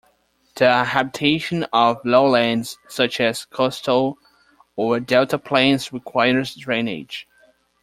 The 0.55 0.83
habitation 0.83 1.65
of 1.71 2.01
lowlands, 2.03 2.79
such 2.87 3.19
as 3.19 3.45
coastal 3.45 4.17
or 4.75 4.99
delta 4.99 5.37
plains, 5.37 5.93
requires 5.93 6.55
drainage. 6.55 7.27